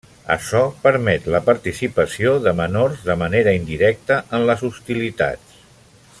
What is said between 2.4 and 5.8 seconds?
de menors de manera indirecta en les hostilitats.